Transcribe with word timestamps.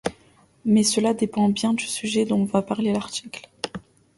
Mais 0.65 0.81
cela 0.81 1.13
dépend 1.13 1.47
bien 1.49 1.69
entendu 1.69 1.83
du 1.85 1.91
sujet 1.91 2.25
dont 2.25 2.43
va 2.45 2.63
parler 2.63 2.91
l'article. 2.91 3.47